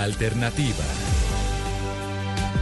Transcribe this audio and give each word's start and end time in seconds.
La 0.00 0.06
alternativa. 0.06 0.82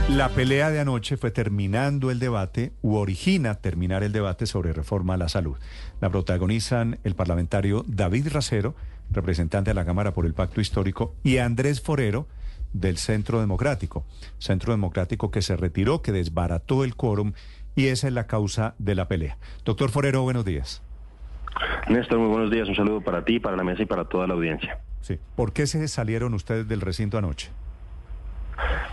La 0.09 0.29
pelea 0.31 0.71
de 0.71 0.81
anoche 0.81 1.17
fue 1.17 1.31
terminando 1.31 2.11
el 2.11 2.19
debate 2.19 2.73
u 2.83 2.97
origina 2.97 3.55
terminar 3.55 4.03
el 4.03 4.11
debate 4.11 4.45
sobre 4.47 4.73
reforma 4.73 5.15
a 5.15 5.19
la 5.19 5.29
salud. 5.29 5.57
La 6.01 6.11
protagonizan 6.11 6.99
el 7.05 7.15
parlamentario 7.15 7.85
David 7.87 8.31
Racero, 8.33 8.75
representante 9.13 9.71
de 9.71 9.75
la 9.75 9.85
Cámara 9.85 10.15
por 10.15 10.27
el 10.27 10.35
Pacto 10.35 10.61
Histórico, 10.61 11.15
y 11.23 11.39
Andrés 11.39 11.81
Forero, 11.81 12.27
del 12.73 12.97
Centro 12.97 13.39
Democrático. 13.39 14.05
Centro 14.39 14.73
Democrático 14.73 15.31
que 15.31 15.41
se 15.41 15.57
retiró, 15.57 16.03
que 16.03 16.11
desbarató 16.11 16.83
el 16.83 16.97
quórum 16.97 17.35
y 17.77 17.87
esa 17.87 18.09
es 18.09 18.15
la 18.15 18.27
causa 18.27 18.75
de 18.81 18.97
la 18.97 19.07
pelea. 19.07 19.39
Doctor 19.65 19.91
Forero, 19.91 20.23
buenos 20.23 20.45
días. 20.45 20.83
Néstor, 21.89 22.19
muy 22.19 22.31
buenos 22.31 22.51
días. 22.51 22.69
Un 22.69 22.75
saludo 22.75 23.01
para 23.01 23.25
ti, 23.25 23.39
para 23.39 23.57
la 23.57 23.63
mesa 23.63 23.85
y 23.85 23.87
para 23.87 24.07
toda 24.07 24.27
la 24.27 24.35
audiencia. 24.35 24.81
Sí. 25.01 25.19
¿Por 25.37 25.53
qué 25.53 25.67
se 25.67 25.87
salieron 25.89 26.35
ustedes 26.35 26.69
del 26.69 26.81
recinto 26.81 27.19
anoche? 27.19 27.51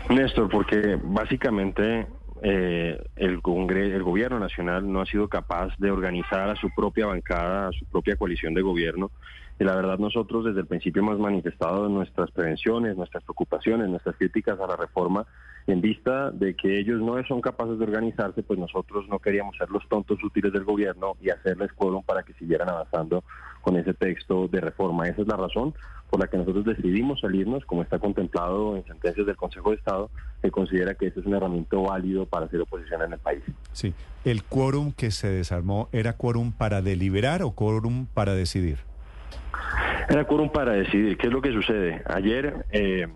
Néstor, 0.10 0.50
porque 0.50 1.00
básicamente 1.02 2.07
eh, 2.42 3.02
el, 3.16 3.42
el 3.42 4.04
gobierno 4.04 4.39
nacional 4.39 4.92
no 4.92 5.02
ha 5.02 5.06
sido 5.06 5.28
capaz 5.28 5.74
de 5.78 5.89
organizar 5.89 6.50
a 6.50 6.56
su 6.56 6.70
propia 6.76 7.07
bancada, 7.07 7.70
a 7.70 7.71
su 7.71 7.86
propia 7.86 8.15
coalición 8.15 8.54
de 8.54 8.62
gobierno. 8.62 9.12
Y 9.60 9.64
la 9.64 9.76
verdad 9.76 9.98
nosotros 9.98 10.46
desde 10.46 10.60
el 10.60 10.68
principio 10.68 11.02
hemos 11.02 11.18
manifestado 11.18 11.88
nuestras 11.88 12.29
prevenciones, 12.32 12.98
nuestras 12.98 13.24
preocupaciones, 13.24 13.90
nuestras 13.90 14.15
críticas 14.18 14.60
a 14.60 14.68
la 14.68 14.76
reforma 14.76 15.26
en 15.68 15.82
vista 15.82 16.29
de 16.29 16.56
que 16.56 16.78
ellos 16.78 17.01
no 17.01 17.21
son 17.26 17.42
capaces 17.42 17.79
de 17.79 17.86
organizarse, 17.86 18.43
pues 18.43 18.60
nosotros 18.60 19.07
no 19.10 19.18
queríamos 19.20 19.57
ser 19.57 19.70
los 19.71 19.87
tontos 19.90 20.24
útiles 20.24 20.54
del 20.54 20.64
gobierno 20.64 21.14
y 21.21 21.29
hacerles 21.29 21.74
quórum 21.74 22.04
para 22.04 22.21
que 22.24 22.34
siguieran 22.34 22.70
avanzando 22.70 23.24
con 23.62 23.76
ese 23.78 23.93
texto 23.96 24.48
de 24.48 24.62
reforma. 24.62 25.07
Esa 25.07 25.24
es 25.24 25.28
la 25.28 25.37
razón 25.37 25.74
por 26.15 26.24
la 26.24 26.28
que 26.29 26.37
nosotros 26.37 26.64
decidimos 26.64 27.19
salirnos, 27.19 27.65
como 27.65 27.82
está 27.82 28.00
contemplado 28.00 28.78
en 28.78 28.86
sentencias 28.86 29.28
del 29.28 29.36
Consejo 29.36 29.71
de 29.71 29.75
Estado, 29.75 30.10
que 30.42 30.50
considera 30.50 30.93
que 30.93 31.07
ese 31.07 31.19
es 31.19 31.25
un 31.25 31.33
herramienta 31.33 31.75
válido 31.75 32.26
para 32.26 32.45
hacer 32.45 32.62
oposición 32.62 33.02
en 33.02 33.12
el 33.12 33.20
país. 33.20 33.44
Sí, 33.73 33.94
¿el 34.23 34.44
quórum 34.44 34.94
que 34.94 35.12
se 35.12 35.28
desarmó 35.28 35.90
era 35.92 36.14
quórum 36.14 36.53
para 36.53 36.81
deliberar 36.81 37.44
o 37.44 37.52
quórum 37.52 38.06
para 38.06 38.34
decidir? 38.34 38.78
Era 40.08 40.25
quórum 40.25 40.50
para 40.50 40.72
decidir. 40.72 41.17
¿Qué 41.17 41.28
es 41.28 41.34
lo 41.34 41.42
que 41.42 41.52
sucede? 41.52 42.02
Ayer... 42.08 42.66
Eh, 42.72 43.08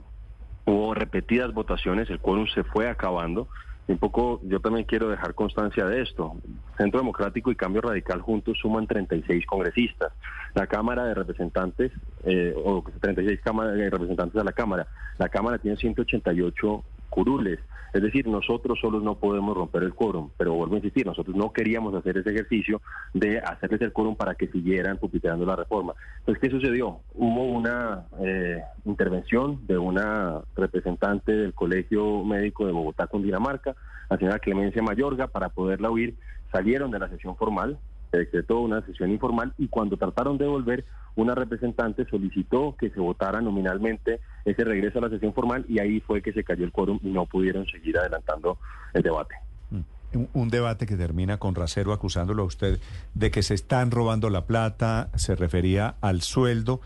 Hubo 0.69 0.93
repetidas 0.93 1.51
votaciones, 1.51 2.11
el 2.11 2.19
quórum 2.19 2.45
se 2.45 2.63
fue 2.63 2.87
acabando. 2.87 3.47
Un 3.89 3.97
poco, 3.97 4.39
yo 4.43 4.59
también 4.59 4.85
quiero 4.85 5.09
dejar 5.09 5.33
constancia 5.33 5.85
de 5.85 6.01
esto. 6.03 6.35
Centro 6.77 6.99
Democrático 6.99 7.51
y 7.51 7.55
Cambio 7.55 7.81
Radical 7.81 8.21
juntos 8.21 8.57
suman 8.61 8.85
36 8.85 9.45
congresistas. 9.47 10.13
La 10.53 10.67
Cámara 10.67 11.05
de 11.05 11.15
Representantes, 11.15 11.91
eh, 12.23 12.53
o 12.63 12.83
36 13.01 13.39
cámaras 13.43 13.73
de 13.73 13.89
representantes 13.89 14.35
de 14.35 14.43
la 14.43 14.51
Cámara, 14.51 14.87
la 15.17 15.29
Cámara 15.29 15.57
tiene 15.57 15.77
188 15.77 16.83
curules. 17.09 17.59
Es 17.93 18.03
decir, 18.03 18.27
nosotros 18.27 18.79
solos 18.79 19.01
no 19.01 19.15
podemos 19.15 19.57
romper 19.57 19.83
el 19.83 19.95
quórum, 19.95 20.29
pero 20.37 20.53
vuelvo 20.53 20.75
a 20.75 20.77
insistir, 20.77 21.05
nosotros 21.05 21.35
no 21.35 21.51
queríamos 21.51 21.95
hacer 21.95 22.17
ese 22.17 22.29
ejercicio 22.29 22.81
de 23.13 23.39
hacerles 23.39 23.81
el 23.81 23.91
quórum 23.91 24.15
para 24.15 24.35
que 24.35 24.47
siguieran 24.47 24.97
pupiteando 24.97 25.45
la 25.45 25.55
reforma. 25.55 25.93
Entonces, 26.19 26.41
¿qué 26.41 26.51
sucedió? 26.51 26.99
Hubo 27.15 27.45
una 27.45 28.05
eh, 28.21 28.61
intervención 28.85 29.65
de 29.65 29.77
una 29.77 30.41
representante 30.55 31.31
del 31.31 31.53
Colegio 31.53 32.23
Médico 32.23 32.67
de 32.67 32.73
Bogotá 32.73 33.07
con 33.07 33.23
Dinamarca, 33.23 33.75
la 34.09 34.17
señora 34.17 34.39
Clemencia 34.39 34.83
Mayorga, 34.83 35.27
para 35.27 35.49
poderla 35.49 35.89
oír, 35.89 36.15
salieron 36.51 36.91
de 36.91 36.99
la 36.99 37.09
sesión 37.09 37.35
formal, 37.37 37.79
se 38.11 38.17
decretó 38.17 38.59
una 38.59 38.85
sesión 38.85 39.11
informal 39.11 39.53
y 39.57 39.67
cuando 39.67 39.97
trataron 39.97 40.37
de 40.37 40.47
volver, 40.47 40.85
una 41.15 41.35
representante 41.35 42.05
solicitó 42.09 42.75
que 42.77 42.89
se 42.89 42.99
votara 42.99 43.41
nominalmente 43.41 44.19
ese 44.45 44.63
regreso 44.63 44.99
a 44.99 45.03
la 45.03 45.09
sesión 45.09 45.33
formal 45.33 45.65
y 45.67 45.79
ahí 45.79 45.99
fue 45.99 46.21
que 46.21 46.33
se 46.33 46.43
cayó 46.43 46.65
el 46.65 46.71
quórum 46.71 46.99
y 47.03 47.09
no 47.09 47.25
pudieron 47.25 47.65
seguir 47.67 47.97
adelantando 47.97 48.57
el 48.93 49.03
debate. 49.03 49.35
Mm. 49.69 50.25
Un, 50.33 50.49
debate 50.49 50.87
que 50.87 50.95
termina 50.95 51.37
con 51.37 51.53
Racero 51.53 51.93
acusándolo 51.93 52.43
a 52.43 52.45
usted 52.45 52.79
de 53.13 53.31
que 53.31 53.43
se 53.43 53.53
están 53.53 53.91
robando 53.91 54.29
la 54.29 54.45
plata, 54.45 55.09
se 55.15 55.35
refería 55.35 55.95
al 56.01 56.21
sueldo. 56.21 56.81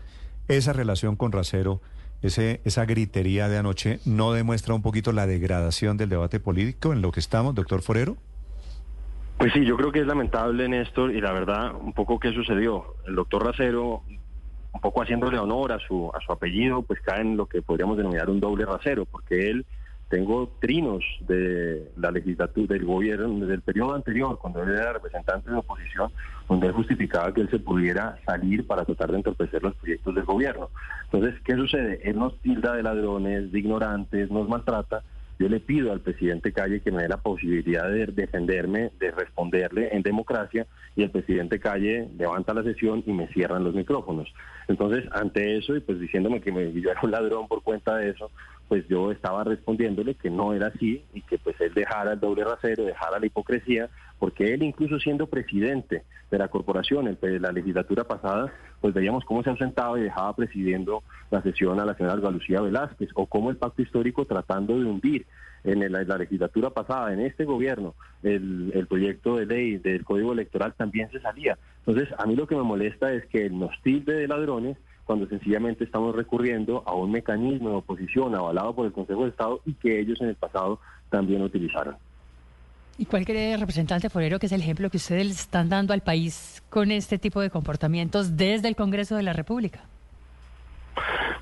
Esa 0.48 0.74
relación 0.74 1.16
con 1.16 1.32
Racero, 1.32 1.80
ese, 2.20 2.60
esa 2.64 2.84
gritería 2.84 3.48
de 3.48 3.56
anoche, 3.56 4.00
¿no 4.04 4.32
demuestra 4.32 4.74
un 4.74 4.82
poquito 4.82 5.12
la 5.12 5.26
degradación 5.26 5.96
del 5.96 6.10
debate 6.10 6.38
político 6.38 6.92
en 6.92 7.00
lo 7.00 7.12
que 7.12 7.20
estamos, 7.20 7.54
doctor 7.54 7.80
Forero? 7.80 8.18
Pues 9.44 9.52
sí, 9.52 9.66
yo 9.66 9.76
creo 9.76 9.92
que 9.92 10.00
es 10.00 10.06
lamentable, 10.06 10.66
Néstor, 10.70 11.14
y 11.14 11.20
la 11.20 11.30
verdad, 11.30 11.74
un 11.78 11.92
poco 11.92 12.18
qué 12.18 12.32
sucedió. 12.32 12.94
El 13.06 13.14
doctor 13.14 13.44
Racero, 13.44 14.00
un 14.72 14.80
poco 14.80 15.02
haciéndole 15.02 15.38
honor 15.38 15.72
a 15.72 15.78
su, 15.80 16.10
a 16.14 16.20
su 16.20 16.32
apellido, 16.32 16.80
pues 16.80 17.02
cae 17.02 17.20
en 17.20 17.36
lo 17.36 17.44
que 17.44 17.60
podríamos 17.60 17.98
denominar 17.98 18.30
un 18.30 18.40
doble 18.40 18.64
rasero, 18.64 19.04
porque 19.04 19.50
él 19.50 19.66
tengo 20.08 20.50
trinos 20.62 21.04
de 21.28 21.92
la 21.98 22.10
legislatura 22.10 22.72
del 22.72 22.86
gobierno 22.86 23.40
desde 23.40 23.52
el 23.52 23.60
periodo 23.60 23.94
anterior, 23.94 24.38
cuando 24.38 24.62
él 24.62 24.70
era 24.70 24.94
representante 24.94 25.50
de 25.50 25.58
oposición, 25.58 26.10
donde 26.48 26.68
él 26.68 26.72
justificaba 26.72 27.34
que 27.34 27.42
él 27.42 27.50
se 27.50 27.58
pudiera 27.58 28.16
salir 28.24 28.66
para 28.66 28.86
tratar 28.86 29.10
de 29.10 29.18
entorpecer 29.18 29.62
los 29.62 29.74
proyectos 29.74 30.14
del 30.14 30.24
gobierno. 30.24 30.70
Entonces, 31.12 31.38
¿qué 31.44 31.54
sucede? 31.54 32.00
Él 32.02 32.18
nos 32.18 32.40
tilda 32.40 32.72
de 32.72 32.82
ladrones, 32.82 33.52
de 33.52 33.58
ignorantes, 33.58 34.30
nos 34.30 34.48
maltrata, 34.48 35.02
yo 35.38 35.48
le 35.48 35.60
pido 35.60 35.92
al 35.92 36.00
presidente 36.00 36.52
Calle 36.52 36.80
que 36.80 36.92
me 36.92 37.02
dé 37.02 37.08
la 37.08 37.16
posibilidad 37.16 37.90
de 37.90 38.06
defenderme, 38.06 38.90
de 38.98 39.10
responderle 39.10 39.88
en 39.92 40.02
democracia, 40.02 40.66
y 40.96 41.02
el 41.02 41.10
presidente 41.10 41.58
Calle 41.58 42.08
levanta 42.16 42.54
la 42.54 42.62
sesión 42.62 43.02
y 43.06 43.12
me 43.12 43.28
cierran 43.28 43.64
los 43.64 43.74
micrófonos. 43.74 44.32
Entonces, 44.68 45.04
ante 45.12 45.58
eso, 45.58 45.76
y 45.76 45.80
pues 45.80 46.00
diciéndome 46.00 46.40
que 46.40 46.52
me, 46.52 46.72
yo 46.72 46.90
era 46.90 47.00
un 47.02 47.10
ladrón 47.10 47.48
por 47.48 47.62
cuenta 47.62 47.96
de 47.96 48.10
eso, 48.10 48.30
pues 48.68 48.86
yo 48.88 49.12
estaba 49.12 49.44
respondiéndole 49.44 50.14
que 50.14 50.30
no 50.30 50.54
era 50.54 50.68
así 50.68 51.04
y 51.12 51.22
que 51.22 51.38
pues 51.38 51.60
él 51.60 51.74
dejara 51.74 52.12
el 52.12 52.20
doble 52.20 52.44
rasero, 52.44 52.84
dejara 52.84 53.18
la 53.18 53.26
hipocresía, 53.26 53.88
porque 54.18 54.54
él 54.54 54.62
incluso 54.62 54.98
siendo 54.98 55.26
presidente 55.26 56.02
de 56.30 56.38
la 56.38 56.48
corporación 56.48 57.06
en 57.08 57.42
la 57.42 57.52
legislatura 57.52 58.04
pasada, 58.04 58.52
pues 58.80 58.94
veíamos 58.94 59.24
cómo 59.24 59.42
se 59.42 59.50
ausentaba 59.50 59.98
y 59.98 60.02
dejaba 60.02 60.34
presidiendo 60.34 61.02
la 61.30 61.42
sesión 61.42 61.78
a 61.78 61.84
la 61.84 61.94
señora 61.94 62.16
Galucía 62.16 62.60
Velázquez, 62.60 63.10
o 63.14 63.26
cómo 63.26 63.50
el 63.50 63.56
pacto 63.56 63.82
histórico 63.82 64.24
tratando 64.24 64.78
de 64.78 64.84
hundir 64.84 65.26
en 65.64 65.90
la, 65.90 66.18
legislatura 66.18 66.70
pasada, 66.70 67.12
en 67.12 67.20
este 67.20 67.44
gobierno, 67.44 67.94
el, 68.22 68.70
el, 68.74 68.86
proyecto 68.86 69.36
de 69.36 69.46
ley 69.46 69.78
del 69.78 70.04
Código 70.04 70.32
Electoral 70.32 70.74
también 70.74 71.10
se 71.10 71.20
salía. 71.20 71.56
Entonces, 71.86 72.14
a 72.18 72.26
mí 72.26 72.36
lo 72.36 72.46
que 72.46 72.54
me 72.54 72.62
molesta 72.62 73.12
es 73.12 73.24
que 73.26 73.46
el 73.46 73.58
nos 73.58 73.72
tilde 73.82 74.12
de 74.14 74.28
ladrones 74.28 74.76
cuando 75.04 75.26
sencillamente 75.26 75.84
estamos 75.84 76.14
recurriendo 76.14 76.82
a 76.86 76.94
un 76.94 77.10
mecanismo 77.10 77.70
de 77.70 77.76
oposición 77.76 78.34
avalado 78.34 78.74
por 78.74 78.86
el 78.86 78.92
Consejo 78.92 79.24
de 79.24 79.30
Estado 79.30 79.60
y 79.64 79.74
que 79.74 80.00
ellos 80.00 80.20
en 80.20 80.28
el 80.28 80.34
pasado 80.34 80.80
también 81.10 81.42
utilizaron. 81.42 81.96
¿Y 82.96 83.06
cuál 83.06 83.24
cree, 83.24 83.56
representante 83.56 84.08
Forero, 84.08 84.38
que 84.38 84.46
es 84.46 84.52
el 84.52 84.60
ejemplo 84.60 84.88
que 84.88 84.98
ustedes 84.98 85.28
están 85.28 85.68
dando 85.68 85.92
al 85.92 86.00
país 86.00 86.62
con 86.70 86.90
este 86.92 87.18
tipo 87.18 87.40
de 87.40 87.50
comportamientos 87.50 88.36
desde 88.36 88.68
el 88.68 88.76
Congreso 88.76 89.16
de 89.16 89.24
la 89.24 89.32
República? 89.32 89.84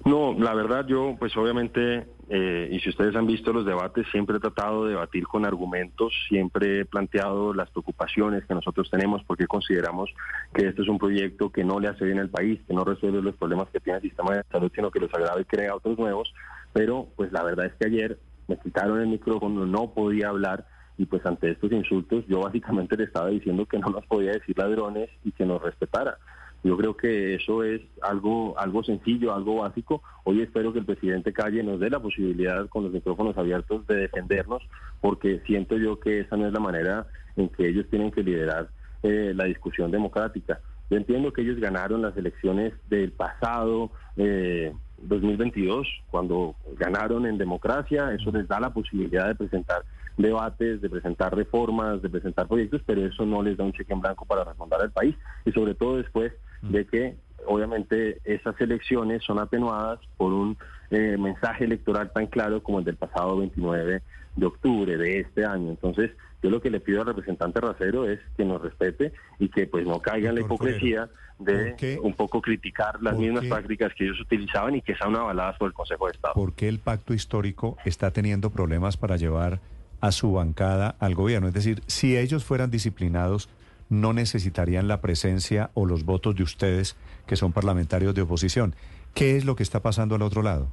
No, 0.04 0.34
la 0.36 0.52
verdad 0.52 0.84
yo, 0.86 1.14
pues 1.16 1.36
obviamente, 1.36 2.08
eh, 2.28 2.68
y 2.72 2.80
si 2.80 2.88
ustedes 2.88 3.14
han 3.14 3.26
visto 3.26 3.52
los 3.52 3.64
debates, 3.64 4.04
siempre 4.10 4.36
he 4.36 4.40
tratado 4.40 4.84
de 4.84 4.90
debatir 4.90 5.28
con 5.28 5.44
argumentos, 5.44 6.12
siempre 6.28 6.80
he 6.80 6.84
planteado 6.84 7.54
las 7.54 7.70
preocupaciones 7.70 8.44
que 8.44 8.54
nosotros 8.54 8.90
tenemos 8.90 9.22
porque 9.24 9.46
consideramos 9.46 10.10
que 10.52 10.66
este 10.66 10.82
es 10.82 10.88
un 10.88 10.98
proyecto 10.98 11.50
que 11.50 11.62
no 11.62 11.78
le 11.78 11.88
hace 11.88 12.04
bien 12.04 12.18
al 12.18 12.30
país, 12.30 12.60
que 12.66 12.74
no 12.74 12.84
resuelve 12.84 13.22
los 13.22 13.36
problemas 13.36 13.68
que 13.70 13.78
tiene 13.78 13.98
el 13.98 14.02
sistema 14.02 14.34
de 14.34 14.42
salud, 14.50 14.72
sino 14.74 14.90
que 14.90 14.98
los 14.98 15.14
agrava 15.14 15.40
y 15.40 15.44
crea 15.44 15.76
otros 15.76 15.96
nuevos. 15.96 16.34
Pero 16.72 17.06
pues 17.14 17.30
la 17.30 17.44
verdad 17.44 17.66
es 17.66 17.74
que 17.74 17.86
ayer 17.86 18.18
me 18.48 18.58
quitaron 18.58 19.00
el 19.00 19.06
micrófono, 19.06 19.66
no 19.66 19.94
podía 19.94 20.30
hablar 20.30 20.66
y 20.98 21.06
pues 21.06 21.24
ante 21.24 21.50
estos 21.50 21.70
insultos 21.70 22.24
yo 22.26 22.40
básicamente 22.40 22.96
le 22.96 23.04
estaba 23.04 23.28
diciendo 23.28 23.66
que 23.66 23.78
no 23.78 23.88
nos 23.88 24.04
podía 24.06 24.32
decir 24.32 24.58
ladrones 24.58 25.10
y 25.22 25.30
que 25.30 25.46
nos 25.46 25.62
respetara. 25.62 26.18
Yo 26.64 26.76
creo 26.76 26.96
que 26.96 27.34
eso 27.34 27.64
es 27.64 27.80
algo, 28.02 28.56
algo 28.56 28.84
sencillo, 28.84 29.34
algo 29.34 29.62
básico. 29.62 30.02
Hoy 30.24 30.42
espero 30.42 30.72
que 30.72 30.78
el 30.78 30.84
presidente 30.84 31.32
Calle 31.32 31.62
nos 31.62 31.80
dé 31.80 31.90
la 31.90 32.00
posibilidad 32.00 32.68
con 32.68 32.84
los 32.84 32.92
micrófonos 32.92 33.36
abiertos 33.36 33.84
de 33.88 33.96
defendernos, 33.96 34.62
porque 35.00 35.42
siento 35.44 35.76
yo 35.76 35.98
que 35.98 36.20
esa 36.20 36.36
no 36.36 36.46
es 36.46 36.52
la 36.52 36.60
manera 36.60 37.06
en 37.36 37.48
que 37.48 37.68
ellos 37.68 37.86
tienen 37.90 38.12
que 38.12 38.22
liderar 38.22 38.68
eh, 39.02 39.32
la 39.34 39.44
discusión 39.44 39.90
democrática. 39.90 40.60
Yo 40.88 40.96
entiendo 40.96 41.32
que 41.32 41.42
ellos 41.42 41.58
ganaron 41.58 42.02
las 42.02 42.16
elecciones 42.16 42.74
del 42.88 43.10
pasado 43.10 43.90
eh, 44.16 44.72
2022, 44.98 45.88
cuando 46.10 46.54
ganaron 46.78 47.26
en 47.26 47.38
democracia, 47.38 48.12
eso 48.12 48.30
les 48.30 48.46
da 48.46 48.60
la 48.60 48.72
posibilidad 48.72 49.26
de 49.26 49.34
presentar 49.34 49.82
debates, 50.16 50.80
de 50.80 50.90
presentar 50.90 51.34
reformas, 51.34 52.02
de 52.02 52.10
presentar 52.10 52.46
proyectos, 52.46 52.82
pero 52.86 53.04
eso 53.04 53.26
no 53.26 53.42
les 53.42 53.56
da 53.56 53.64
un 53.64 53.72
cheque 53.72 53.92
en 53.92 54.00
blanco 54.00 54.24
para 54.26 54.44
responder 54.44 54.80
al 54.80 54.92
país 54.92 55.16
y 55.44 55.50
sobre 55.52 55.74
todo 55.74 55.96
después 55.96 56.32
de 56.62 56.86
que 56.86 57.16
obviamente 57.46 58.18
esas 58.24 58.60
elecciones 58.60 59.22
son 59.24 59.38
atenuadas 59.38 59.98
por 60.16 60.32
un 60.32 60.56
eh, 60.90 61.16
mensaje 61.18 61.64
electoral 61.64 62.12
tan 62.12 62.26
claro 62.26 62.62
como 62.62 62.78
el 62.78 62.84
del 62.84 62.96
pasado 62.96 63.38
29 63.38 64.02
de 64.36 64.46
octubre 64.46 64.96
de 64.96 65.20
este 65.20 65.44
año. 65.44 65.70
Entonces, 65.70 66.10
yo 66.42 66.50
lo 66.50 66.60
que 66.60 66.70
le 66.70 66.80
pido 66.80 67.00
al 67.00 67.06
representante 67.06 67.60
Racero 67.60 68.08
es 68.08 68.20
que 68.36 68.44
nos 68.44 68.60
respete 68.60 69.12
y 69.38 69.48
que 69.48 69.66
pues 69.66 69.86
no 69.86 70.00
caiga 70.00 70.30
en 70.30 70.36
la 70.36 70.40
hipocresía 70.40 71.08
de 71.38 71.98
un 72.02 72.14
poco 72.14 72.40
criticar 72.40 73.02
las 73.02 73.16
mismas 73.16 73.44
prácticas 73.46 73.92
que 73.94 74.04
ellos 74.04 74.20
utilizaban 74.20 74.76
y 74.76 74.82
que 74.82 74.94
son 74.94 75.16
avaladas 75.16 75.56
por 75.58 75.68
el 75.68 75.74
Consejo 75.74 76.06
de 76.06 76.12
Estado. 76.12 76.34
¿Por 76.34 76.52
qué 76.54 76.68
el 76.68 76.78
pacto 76.78 77.14
histórico 77.14 77.76
está 77.84 78.10
teniendo 78.10 78.50
problemas 78.50 78.96
para 78.96 79.16
llevar 79.16 79.60
a 80.00 80.12
su 80.12 80.32
bancada 80.32 80.94
al 80.98 81.14
gobierno? 81.14 81.48
Es 81.48 81.54
decir, 81.54 81.82
si 81.86 82.16
ellos 82.16 82.44
fueran 82.44 82.70
disciplinados, 82.70 83.48
no 83.92 84.14
necesitarían 84.14 84.88
la 84.88 85.02
presencia 85.02 85.70
o 85.74 85.84
los 85.84 86.04
votos 86.04 86.34
de 86.34 86.42
ustedes, 86.42 86.96
que 87.26 87.36
son 87.36 87.52
parlamentarios 87.52 88.14
de 88.14 88.22
oposición. 88.22 88.74
¿Qué 89.14 89.36
es 89.36 89.44
lo 89.44 89.54
que 89.54 89.62
está 89.62 89.80
pasando 89.80 90.14
al 90.14 90.22
otro 90.22 90.42
lado? 90.42 90.68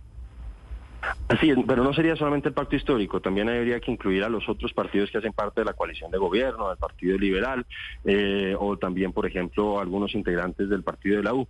Así 1.27 1.53
pero 1.67 1.83
no 1.83 1.93
sería 1.93 2.15
solamente 2.15 2.49
el 2.49 2.53
pacto 2.53 2.75
histórico, 2.75 3.21
también 3.21 3.49
habría 3.49 3.79
que 3.79 3.91
incluir 3.91 4.23
a 4.23 4.29
los 4.29 4.47
otros 4.47 4.73
partidos 4.73 5.11
que 5.11 5.17
hacen 5.17 5.33
parte 5.33 5.61
de 5.61 5.65
la 5.65 5.73
coalición 5.73 6.11
de 6.11 6.17
gobierno, 6.17 6.69
al 6.69 6.77
Partido 6.77 7.17
Liberal, 7.17 7.65
eh, 8.05 8.55
o 8.57 8.77
también, 8.77 9.11
por 9.11 9.25
ejemplo, 9.25 9.79
algunos 9.79 10.15
integrantes 10.15 10.69
del 10.69 10.83
Partido 10.83 11.17
de 11.17 11.23
la 11.23 11.33
U. 11.33 11.47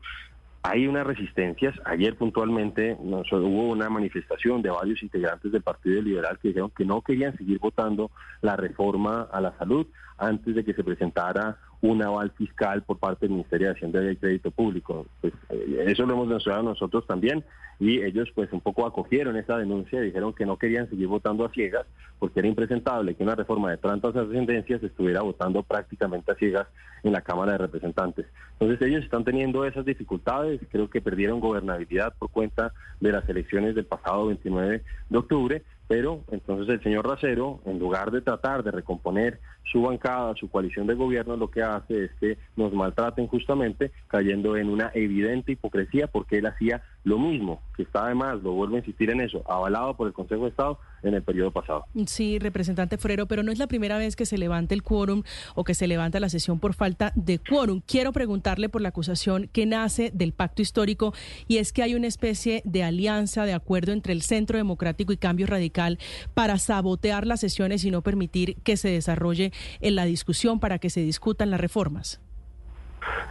Hay 0.71 0.85
unas 0.85 1.07
resistencias. 1.07 1.73
Ayer 1.83 2.15
puntualmente 2.15 2.95
hubo 3.01 3.69
una 3.69 3.89
manifestación 3.89 4.61
de 4.61 4.69
varios 4.69 5.01
integrantes 5.01 5.51
del 5.51 5.63
Partido 5.63 5.99
Liberal 5.99 6.37
que 6.39 6.49
dijeron 6.49 6.69
que 6.77 6.85
no 6.85 7.01
querían 7.01 7.35
seguir 7.37 7.57
votando 7.57 8.11
la 8.41 8.55
reforma 8.55 9.27
a 9.31 9.41
la 9.41 9.57
salud 9.57 9.87
antes 10.19 10.53
de 10.53 10.63
que 10.63 10.75
se 10.75 10.83
presentara 10.83 11.57
un 11.81 12.01
aval 12.03 12.31
fiscal 12.31 12.83
por 12.83 12.97
parte 12.97 13.25
del 13.25 13.35
Ministerio 13.35 13.67
de 13.67 13.73
Hacienda 13.73 14.11
y 14.11 14.15
Crédito 14.15 14.51
Público. 14.51 15.05
Pues, 15.21 15.33
eh, 15.49 15.85
eso 15.87 16.05
lo 16.05 16.13
hemos 16.13 16.27
denunciado 16.27 16.63
nosotros 16.63 17.07
también 17.07 17.43
y 17.79 18.01
ellos 18.03 18.29
pues 18.35 18.51
un 18.51 18.59
poco 18.59 18.85
acogieron 18.85 19.37
esa 19.37 19.57
denuncia 19.57 20.01
y 20.01 20.07
dijeron 20.07 20.33
que 20.33 20.45
no 20.45 20.57
querían 20.57 20.89
seguir 20.89 21.07
votando 21.07 21.45
a 21.45 21.51
ciegas 21.51 21.85
porque 22.19 22.39
era 22.39 22.49
impresentable 22.49 23.15
que 23.15 23.23
una 23.23 23.35
reforma 23.35 23.71
de 23.71 23.77
tantas 23.77 24.13
ascendencias 24.15 24.83
estuviera 24.83 25.21
votando 25.21 25.63
prácticamente 25.63 26.31
a 26.31 26.35
ciegas 26.35 26.67
en 27.03 27.13
la 27.13 27.21
Cámara 27.21 27.53
de 27.53 27.59
Representantes. 27.59 28.25
Entonces 28.59 28.85
ellos 28.85 29.05
están 29.05 29.23
teniendo 29.23 29.63
esas 29.63 29.85
dificultades, 29.85 30.59
creo 30.69 30.89
que 30.89 30.99
perdieron 30.99 31.39
gobernabilidad 31.39 32.13
por 32.19 32.29
cuenta 32.29 32.73
de 32.99 33.13
las 33.13 33.27
elecciones 33.29 33.73
del 33.75 33.85
pasado 33.85 34.27
29 34.27 34.83
de 35.09 35.17
octubre 35.17 35.63
pero 35.89 36.23
entonces 36.29 36.69
el 36.69 36.83
señor 36.83 37.07
Racero, 37.07 37.61
en 37.65 37.79
lugar 37.79 38.11
de 38.11 38.21
tratar 38.21 38.63
de 38.63 38.69
recomponer 38.69 39.39
su 39.71 39.81
bancada, 39.81 40.33
su 40.35 40.49
coalición 40.49 40.87
de 40.87 40.95
gobierno, 40.95 41.37
lo 41.37 41.49
que 41.49 41.61
hace 41.61 42.05
es 42.05 42.11
que 42.19 42.37
nos 42.55 42.73
maltraten 42.73 43.27
justamente 43.27 43.91
cayendo 44.07 44.57
en 44.57 44.69
una 44.69 44.91
evidente 44.93 45.51
hipocresía 45.53 46.07
porque 46.07 46.37
él 46.39 46.47
hacía 46.47 46.81
lo 47.03 47.17
mismo, 47.17 47.61
que 47.75 47.83
está 47.83 48.05
además, 48.05 48.41
lo 48.43 48.51
vuelvo 48.51 48.75
a 48.75 48.79
insistir 48.79 49.09
en 49.09 49.21
eso, 49.21 49.43
avalado 49.49 49.95
por 49.95 50.07
el 50.07 50.13
Consejo 50.13 50.43
de 50.43 50.49
Estado 50.49 50.79
en 51.01 51.13
el 51.13 51.23
periodo 51.23 51.51
pasado. 51.51 51.85
Sí, 52.07 52.39
representante 52.39 52.97
Forero, 52.97 53.25
pero 53.25 53.41
no 53.41 53.51
es 53.51 53.59
la 53.59 53.67
primera 53.67 53.97
vez 53.97 54.15
que 54.15 54.25
se 54.25 54.37
levanta 54.37 54.73
el 54.73 54.83
quórum 54.83 55.23
o 55.55 55.63
que 55.63 55.73
se 55.73 55.87
levanta 55.87 56.19
la 56.19 56.29
sesión 56.29 56.59
por 56.59 56.73
falta 56.73 57.13
de 57.15 57.39
quórum. 57.39 57.81
Quiero 57.85 58.11
preguntarle 58.11 58.69
por 58.69 58.81
la 58.81 58.89
acusación 58.89 59.49
que 59.51 59.65
nace 59.65 60.11
del 60.13 60.33
pacto 60.33 60.61
histórico 60.61 61.13
y 61.47 61.57
es 61.57 61.71
que 61.71 61.83
hay 61.83 61.95
una 61.95 62.07
especie 62.07 62.61
de 62.65 62.83
alianza, 62.83 63.45
de 63.45 63.53
acuerdo 63.53 63.93
entre 63.93 64.13
el 64.13 64.21
Centro 64.21 64.57
Democrático 64.57 65.13
y 65.13 65.17
Cambio 65.17 65.47
Radical 65.47 65.99
para 66.33 66.57
sabotear 66.57 67.25
las 67.25 67.39
sesiones 67.39 67.85
y 67.85 67.91
no 67.91 68.01
permitir 68.01 68.57
que 68.63 68.77
se 68.77 68.89
desarrolle 68.89 69.51
en 69.81 69.95
la 69.95 70.05
discusión 70.05 70.59
para 70.59 70.79
que 70.79 70.89
se 70.89 71.01
discutan 71.01 71.51
las 71.51 71.59
reformas. 71.59 72.21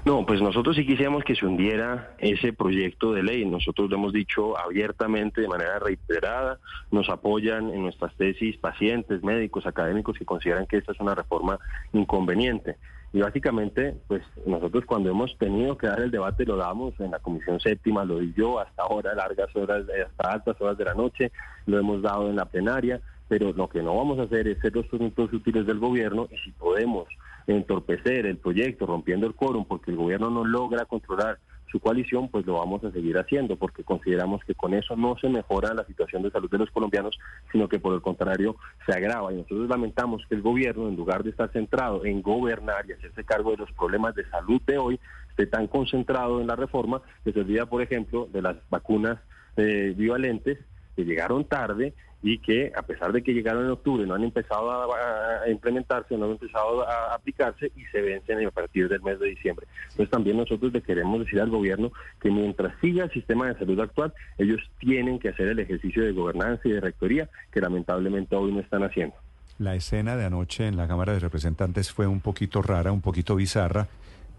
No, 0.04 0.24
pues 0.24 0.40
nosotros 0.40 0.76
sí 0.76 0.86
quisiéramos 0.86 1.24
que 1.24 1.34
se 1.34 1.44
hundiera 1.44 2.14
ese 2.18 2.52
proyecto 2.52 3.12
de 3.12 3.22
ley. 3.22 3.44
Nosotros 3.44 3.90
lo 3.90 3.96
hemos 3.96 4.12
dicho 4.12 4.58
abiertamente, 4.58 5.40
de 5.40 5.48
manera 5.48 5.78
reiterada. 5.78 6.58
Nos 6.90 7.08
apoyan 7.08 7.70
en 7.70 7.82
nuestras 7.82 8.14
tesis 8.16 8.56
pacientes, 8.56 9.22
médicos, 9.22 9.66
académicos 9.66 10.16
que 10.16 10.24
consideran 10.24 10.66
que 10.66 10.78
esta 10.78 10.92
es 10.92 11.00
una 11.00 11.14
reforma 11.14 11.58
inconveniente. 11.92 12.76
Y 13.12 13.20
básicamente, 13.20 13.96
pues 14.06 14.22
nosotros 14.46 14.84
cuando 14.84 15.10
hemos 15.10 15.36
tenido 15.38 15.78
que 15.78 15.86
dar 15.86 16.00
el 16.00 16.10
debate 16.10 16.44
lo 16.44 16.56
damos 16.56 16.98
en 17.00 17.10
la 17.10 17.18
comisión 17.18 17.58
séptima, 17.58 18.04
lo 18.04 18.18
di 18.18 18.34
yo 18.36 18.60
hasta 18.60 18.82
ahora, 18.82 19.14
largas 19.14 19.54
horas, 19.56 19.84
hasta 20.06 20.30
altas 20.30 20.60
horas 20.60 20.76
de 20.76 20.84
la 20.84 20.94
noche, 20.94 21.32
lo 21.66 21.78
hemos 21.78 22.02
dado 22.02 22.28
en 22.28 22.36
la 22.36 22.44
plenaria, 22.44 23.00
pero 23.28 23.52
lo 23.52 23.68
que 23.68 23.82
no 23.82 23.96
vamos 23.96 24.18
a 24.18 24.22
hacer 24.22 24.48
es 24.48 24.58
ser 24.60 24.74
los 24.74 24.86
puntos 24.86 25.32
útiles 25.32 25.66
del 25.66 25.78
gobierno 25.78 26.28
y 26.30 26.38
si 26.38 26.50
podemos 26.52 27.06
entorpecer 27.46 28.26
el 28.26 28.38
proyecto 28.38 28.86
rompiendo 28.86 29.26
el 29.26 29.34
quórum 29.34 29.64
porque 29.64 29.90
el 29.90 29.96
gobierno 29.96 30.30
no 30.30 30.44
logra 30.44 30.84
controlar 30.86 31.38
su 31.70 31.80
coalición, 31.80 32.28
pues 32.28 32.46
lo 32.46 32.54
vamos 32.54 32.82
a 32.84 32.90
seguir 32.90 33.18
haciendo 33.18 33.56
porque 33.56 33.84
consideramos 33.84 34.42
que 34.44 34.54
con 34.54 34.72
eso 34.72 34.96
no 34.96 35.16
se 35.20 35.28
mejora 35.28 35.74
la 35.74 35.84
situación 35.84 36.22
de 36.22 36.30
salud 36.30 36.50
de 36.50 36.58
los 36.58 36.70
colombianos, 36.70 37.18
sino 37.52 37.68
que 37.68 37.78
por 37.78 37.94
el 37.94 38.00
contrario 38.00 38.56
se 38.86 38.92
agrava. 38.92 39.32
Y 39.32 39.36
nosotros 39.36 39.68
lamentamos 39.68 40.22
que 40.28 40.34
el 40.34 40.42
gobierno, 40.42 40.88
en 40.88 40.96
lugar 40.96 41.22
de 41.22 41.30
estar 41.30 41.52
centrado 41.52 42.04
en 42.04 42.22
gobernar 42.22 42.86
y 42.88 42.92
hacerse 42.92 43.24
cargo 43.24 43.50
de 43.50 43.58
los 43.58 43.72
problemas 43.72 44.14
de 44.14 44.28
salud 44.30 44.60
de 44.66 44.78
hoy, 44.78 45.00
esté 45.30 45.46
tan 45.46 45.66
concentrado 45.66 46.40
en 46.40 46.46
la 46.46 46.56
reforma 46.56 47.02
que 47.22 47.32
se 47.32 47.40
olvida, 47.40 47.66
por 47.66 47.82
ejemplo, 47.82 48.28
de 48.32 48.42
las 48.42 48.56
vacunas 48.70 49.18
eh, 49.56 49.92
bivalentes 49.96 50.58
que 50.98 51.04
llegaron 51.04 51.44
tarde 51.44 51.94
y 52.24 52.38
que 52.38 52.72
a 52.76 52.82
pesar 52.82 53.12
de 53.12 53.22
que 53.22 53.32
llegaron 53.32 53.64
en 53.64 53.70
octubre 53.70 54.04
no 54.04 54.14
han 54.14 54.24
empezado 54.24 54.92
a, 54.92 55.48
implementarse, 55.48 56.16
no 56.16 56.24
han 56.24 56.32
empezado 56.32 56.82
a 56.88 57.14
aplicarse 57.14 57.70
y 57.76 57.84
se 57.92 58.00
vencen 58.00 58.44
a 58.44 58.50
partir 58.50 58.88
del 58.88 59.00
mes 59.02 59.20
de 59.20 59.28
diciembre. 59.28 59.68
Entonces 59.90 60.10
también 60.10 60.36
nosotros 60.36 60.72
le 60.72 60.82
queremos 60.82 61.20
decir 61.20 61.40
al 61.40 61.50
gobierno 61.50 61.92
que 62.20 62.32
mientras 62.32 62.74
siga 62.80 63.04
el 63.04 63.12
sistema 63.12 63.46
de 63.46 63.56
salud 63.60 63.78
actual, 63.78 64.12
ellos 64.38 64.60
tienen 64.80 65.20
que 65.20 65.28
hacer 65.28 65.46
el 65.46 65.60
ejercicio 65.60 66.02
de 66.02 66.10
gobernanza 66.10 66.62
y 66.64 66.72
de 66.72 66.80
rectoría 66.80 67.28
que 67.52 67.60
lamentablemente 67.60 68.34
hoy 68.34 68.50
no 68.50 68.58
están 68.58 68.82
haciendo. 68.82 69.14
La 69.60 69.76
escena 69.76 70.16
de 70.16 70.24
anoche 70.24 70.66
en 70.66 70.76
la 70.76 70.88
Cámara 70.88 71.12
de 71.12 71.20
Representantes 71.20 71.92
fue 71.92 72.08
un 72.08 72.20
poquito 72.20 72.60
rara, 72.60 72.90
un 72.90 73.02
poquito 73.02 73.36
bizarra 73.36 73.86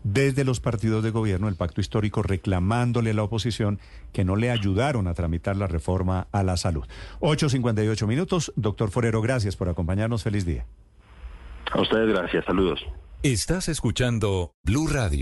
desde 0.03 0.43
los 0.43 0.59
partidos 0.59 1.03
de 1.03 1.11
gobierno, 1.11 1.47
el 1.47 1.55
pacto 1.55 1.81
histórico 1.81 2.23
reclamándole 2.23 3.11
a 3.11 3.13
la 3.13 3.23
oposición 3.23 3.79
que 4.13 4.23
no 4.23 4.35
le 4.35 4.51
ayudaron 4.51 5.07
a 5.07 5.13
tramitar 5.13 5.57
la 5.57 5.67
reforma 5.67 6.27
a 6.31 6.43
la 6.43 6.57
salud. 6.57 6.85
8.58 7.19 8.07
minutos. 8.07 8.53
Doctor 8.55 8.91
Forero, 8.91 9.21
gracias 9.21 9.55
por 9.55 9.69
acompañarnos. 9.69 10.23
Feliz 10.23 10.45
día. 10.45 10.65
A 11.71 11.81
ustedes 11.81 12.09
gracias. 12.09 12.45
Saludos. 12.45 12.79
Estás 13.23 13.67
escuchando 13.67 14.53
Blue 14.63 14.87
Radio. 14.87 15.17